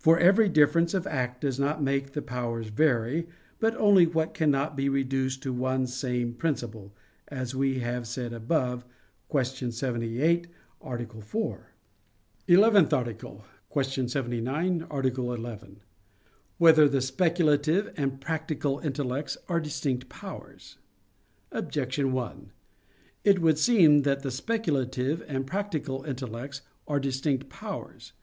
[0.00, 3.28] For every difference of acts does not make the powers vary,
[3.60, 6.92] but only what cannot be reduced to the one same principle,
[7.28, 8.84] as we have said above
[9.30, 9.70] (Q.
[9.70, 10.48] 78,
[10.80, 11.06] A.
[11.20, 11.72] 4)._______________________
[12.52, 14.08] ELEVENTH ARTICLE [I, Q.
[14.08, 15.06] 79, Art.
[15.06, 15.80] 11]
[16.58, 20.78] Whether the Speculative and Practical Intellects Are Distinct Powers?
[21.52, 22.50] Objection 1:
[23.22, 28.14] It would seem that the speculative and practical intellects are distinct powers.